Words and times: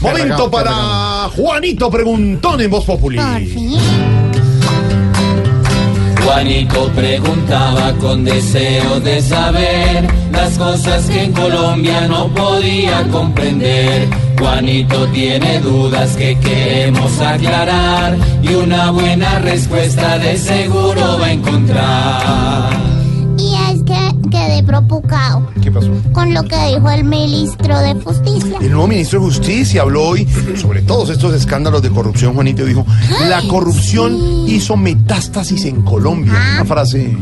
Momento 0.00 0.50
para 0.50 1.28
Juanito 1.36 1.90
Preguntón 1.90 2.60
en 2.60 2.70
Voz 2.70 2.84
Populi. 2.84 3.18
Juanito 6.24 6.88
preguntaba 6.94 7.92
con 7.94 8.24
deseo 8.24 9.00
de 9.00 9.20
saber 9.20 10.08
las 10.32 10.56
cosas 10.56 11.04
que 11.06 11.24
en 11.24 11.32
Colombia 11.32 12.06
no 12.08 12.28
podía 12.28 13.06
comprender. 13.08 14.08
Juanito 14.38 15.06
tiene 15.08 15.60
dudas 15.60 16.16
que 16.16 16.38
queremos 16.38 17.20
aclarar 17.20 18.16
y 18.42 18.54
una 18.54 18.90
buena 18.90 19.38
respuesta 19.40 20.18
de 20.18 20.38
seguro 20.38 21.18
va 21.20 21.26
a 21.26 21.32
encontrar. 21.32 22.89
Preocupado 24.70 25.48
¿Qué 25.60 25.70
pasó? 25.72 25.90
con 26.12 26.32
lo 26.32 26.44
que 26.44 26.56
dijo 26.68 26.88
el 26.90 27.02
ministro 27.04 27.78
de 27.80 27.94
Justicia. 27.94 28.58
El 28.60 28.70
nuevo 28.70 28.86
ministro 28.86 29.18
de 29.18 29.26
Justicia 29.26 29.82
habló 29.82 30.04
hoy 30.04 30.28
sobre 30.56 30.82
todos 30.82 31.10
estos 31.10 31.34
escándalos 31.34 31.82
de 31.82 31.90
corrupción. 31.90 32.34
Juanito 32.34 32.64
dijo, 32.64 32.86
la 33.28 33.42
corrupción 33.48 34.16
hizo 34.48 34.76
metástasis 34.76 35.64
en 35.64 35.82
Colombia. 35.82 36.32
Una 36.54 36.64
frase 36.64 37.16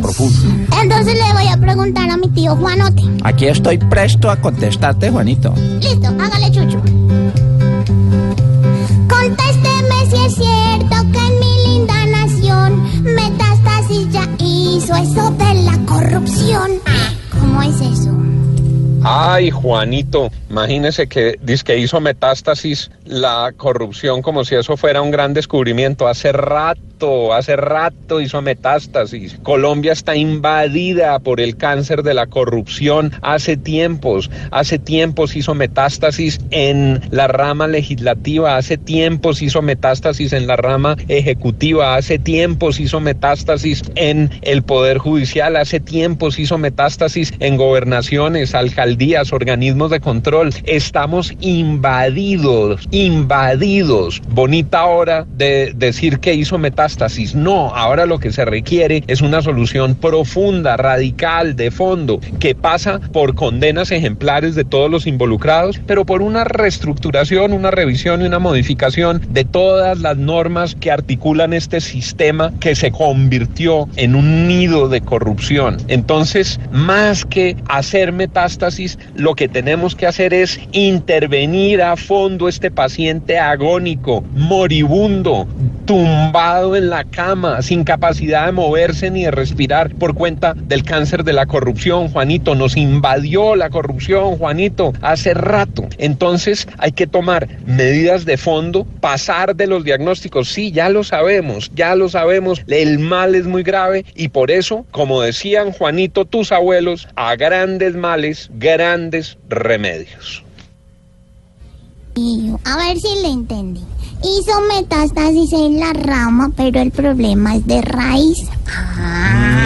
profunda. 0.00 0.38
Entonces 0.82 1.14
le 1.14 1.32
voy 1.34 1.48
a 1.48 1.56
preguntar 1.58 2.08
a 2.10 2.16
mi 2.16 2.28
tío 2.28 2.56
Juanote. 2.56 3.02
Aquí 3.22 3.46
estoy 3.46 3.76
presto 3.78 4.30
a 4.30 4.36
contestarte, 4.36 5.10
Juanito. 5.10 5.52
Listo, 5.80 6.08
hágale 6.08 6.50
chucho. 6.52 6.80
Contésteme 9.08 9.98
si 10.10 10.16
es 10.26 10.34
cierto 10.34 10.96
que 11.12 11.18
en 11.18 11.40
mi 11.40 11.68
linda 11.68 12.06
nación 12.06 12.82
Metástasis 13.14 14.10
ya 14.10 14.28
hizo 14.38 14.55
eso 14.76 15.30
de 15.30 15.54
la 15.62 15.78
corrupción. 15.86 16.70
¿Cómo 17.30 17.62
es 17.62 17.80
eso? 17.80 18.10
Ay, 19.02 19.50
Juanito, 19.50 20.30
imagínese 20.50 21.06
que 21.06 21.38
que 21.64 21.78
hizo 21.78 22.00
metástasis 22.00 22.90
la 23.04 23.54
corrupción 23.56 24.20
como 24.20 24.44
si 24.44 24.54
eso 24.54 24.76
fuera 24.76 25.00
un 25.00 25.10
gran 25.10 25.32
descubrimiento. 25.32 26.08
Hace 26.08 26.32
rato, 26.32 26.80
hace 27.34 27.56
rato 27.56 28.20
hizo 28.20 28.40
metástasis. 28.40 29.38
Colombia 29.42 29.92
está 29.92 30.16
invadida 30.16 31.18
por 31.18 31.40
el 31.40 31.56
cáncer 31.56 32.02
de 32.02 32.14
la 32.14 32.26
corrupción 32.26 33.12
hace 33.20 33.56
tiempos. 33.56 34.30
Hace 34.50 34.78
tiempos 34.78 35.36
hizo 35.36 35.54
metástasis 35.54 36.40
en 36.50 37.00
la 37.10 37.28
rama 37.28 37.66
legislativa, 37.66 38.56
hace 38.56 38.78
tiempos 38.78 39.42
hizo 39.42 39.60
metástasis 39.60 40.32
en 40.32 40.46
la 40.46 40.56
rama 40.56 40.96
ejecutiva, 41.08 41.96
hace 41.96 42.18
tiempos 42.18 42.80
hizo 42.80 43.00
metástasis 43.00 43.82
en 43.94 44.30
el 44.42 44.62
poder 44.62 44.98
judicial, 44.98 45.56
hace 45.56 45.80
tiempos 45.80 46.38
hizo 46.38 46.56
metástasis 46.56 47.34
en 47.40 47.56
gobernaciones, 47.56 48.54
alcaldías, 48.54 49.32
organismos 49.32 49.90
de 49.90 50.00
control. 50.00 50.50
Estamos 50.64 51.34
invadidos, 51.40 52.88
invadidos. 52.90 54.22
Bonita 54.30 54.86
hora 54.86 55.26
de 55.28 55.72
decir 55.76 56.20
que 56.20 56.34
hizo 56.34 56.56
metástasis. 56.56 56.85
No, 57.34 57.74
ahora 57.74 58.06
lo 58.06 58.20
que 58.20 58.30
se 58.30 58.44
requiere 58.44 59.02
es 59.08 59.20
una 59.20 59.42
solución 59.42 59.96
profunda, 59.96 60.76
radical, 60.76 61.56
de 61.56 61.72
fondo, 61.72 62.20
que 62.38 62.54
pasa 62.54 63.00
por 63.12 63.34
condenas 63.34 63.90
ejemplares 63.90 64.54
de 64.54 64.64
todos 64.64 64.88
los 64.88 65.06
involucrados, 65.06 65.80
pero 65.84 66.04
por 66.04 66.22
una 66.22 66.44
reestructuración, 66.44 67.52
una 67.52 67.72
revisión 67.72 68.22
y 68.22 68.26
una 68.26 68.38
modificación 68.38 69.20
de 69.30 69.44
todas 69.44 69.98
las 69.98 70.16
normas 70.16 70.76
que 70.76 70.92
articulan 70.92 71.52
este 71.52 71.80
sistema 71.80 72.52
que 72.60 72.76
se 72.76 72.92
convirtió 72.92 73.88
en 73.96 74.14
un 74.14 74.46
nido 74.46 74.88
de 74.88 75.00
corrupción. 75.00 75.78
Entonces, 75.88 76.60
más 76.70 77.24
que 77.24 77.56
hacer 77.68 78.12
metástasis, 78.12 78.96
lo 79.16 79.34
que 79.34 79.48
tenemos 79.48 79.96
que 79.96 80.06
hacer 80.06 80.32
es 80.32 80.60
intervenir 80.70 81.82
a 81.82 81.96
fondo 81.96 82.48
este 82.48 82.70
paciente 82.70 83.38
agónico, 83.38 84.22
moribundo, 84.34 85.48
tumbado 85.86 86.76
en 86.76 86.90
la 86.90 87.04
cama, 87.04 87.62
sin 87.62 87.84
capacidad 87.84 88.46
de 88.46 88.52
moverse 88.52 89.10
ni 89.10 89.24
de 89.24 89.30
respirar 89.30 89.94
por 89.94 90.14
cuenta 90.14 90.54
del 90.54 90.82
cáncer 90.82 91.22
de 91.24 91.32
la 91.32 91.46
corrupción, 91.46 92.08
Juanito. 92.08 92.54
Nos 92.54 92.76
invadió 92.76 93.54
la 93.54 93.70
corrupción, 93.70 94.36
Juanito, 94.36 94.92
hace 95.00 95.32
rato. 95.32 95.88
Entonces 95.98 96.66
hay 96.78 96.92
que 96.92 97.06
tomar 97.06 97.48
medidas 97.64 98.24
de 98.24 98.36
fondo, 98.36 98.84
pasar 99.00 99.54
de 99.54 99.68
los 99.68 99.84
diagnósticos. 99.84 100.48
Sí, 100.48 100.72
ya 100.72 100.88
lo 100.88 101.04
sabemos, 101.04 101.70
ya 101.74 101.94
lo 101.94 102.08
sabemos. 102.08 102.62
El 102.66 102.98
mal 102.98 103.34
es 103.34 103.46
muy 103.46 103.62
grave 103.62 104.04
y 104.14 104.28
por 104.28 104.50
eso, 104.50 104.84
como 104.90 105.22
decían 105.22 105.72
Juanito, 105.72 106.24
tus 106.24 106.50
abuelos, 106.50 107.08
a 107.14 107.36
grandes 107.36 107.94
males, 107.94 108.50
grandes 108.54 109.38
remedios. 109.48 110.42
A 112.64 112.76
ver 112.78 112.98
si 112.98 113.22
le 113.22 113.28
entendí. 113.28 113.82
Hizo 114.22 114.60
metástasis 114.74 115.52
en 115.52 115.80
la 115.80 115.92
rama, 115.92 116.50
pero 116.56 116.80
el 116.80 116.90
problema 116.90 117.56
es 117.56 117.66
de 117.66 117.82
raíz. 117.82 118.38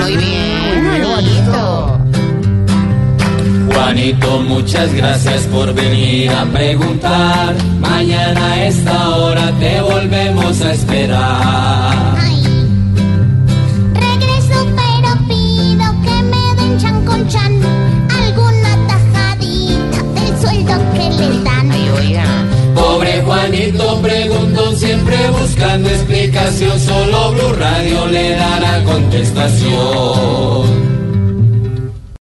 Muy 0.00 0.16
bien, 0.16 1.04
Juanito. 1.04 1.98
Juanito, 3.72 4.40
muchas 4.40 4.92
gracias 4.94 5.42
por 5.44 5.74
venir 5.74 6.30
a 6.30 6.44
preguntar. 6.46 7.54
Mañana 7.80 8.52
a 8.52 8.66
esta 8.66 9.16
hora 9.16 9.52
te 9.58 9.80
volvemos 9.80 10.60
a 10.62 10.72
esperar. 10.72 11.85
Buscando 25.56 25.88
explicación, 25.88 26.78
solo 26.78 27.32
Blue 27.32 27.52
Radio 27.54 28.06
le 28.08 28.30
dará 28.30 28.84
contestación. 28.84 30.95